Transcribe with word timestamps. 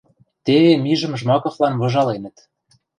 Теве 0.45 0.73
мижӹм 0.83 1.13
Жмаковлан 1.19 1.73
выжаленӹт 1.81 2.37